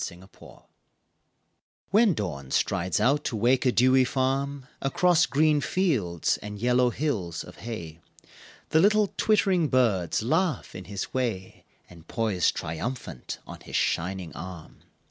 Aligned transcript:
Alarm 0.09 0.27
Clocks 0.33 0.67
When 1.91 2.15
Dawn 2.15 2.49
strides 2.49 2.99
out 2.99 3.23
to 3.25 3.35
wake 3.35 3.67
a 3.67 3.71
dewy 3.71 4.03
farm 4.03 4.65
Across 4.81 5.27
green 5.27 5.61
fields 5.61 6.37
and 6.37 6.57
yellow 6.57 6.89
hills 6.89 7.43
of 7.43 7.57
hay 7.57 7.99
The 8.69 8.79
little 8.79 9.13
twittering 9.15 9.67
birds 9.67 10.23
laugh 10.23 10.73
in 10.73 10.85
his 10.85 11.13
way 11.13 11.65
And 11.87 12.07
poise 12.07 12.49
triumphant 12.51 13.37
on 13.45 13.59
his 13.59 13.75
shining 13.75 14.33
arm. 14.33 14.79